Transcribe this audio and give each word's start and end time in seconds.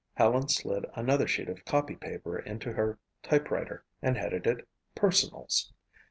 Helen 0.15 0.49
slid 0.49 0.87
another 0.95 1.27
sheet 1.27 1.47
of 1.47 1.63
copypaper 1.63 2.39
into 2.43 2.73
her 2.73 2.97
typewriter 3.21 3.85
and 4.01 4.17
headed 4.17 4.47
it 4.47 4.67
"PERSONALS." 4.95 5.73